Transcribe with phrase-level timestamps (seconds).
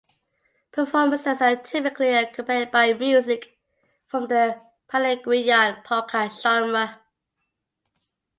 [0.71, 3.59] Performances are typically accompanied by music
[4.07, 6.99] from the Paraguayan polka genre.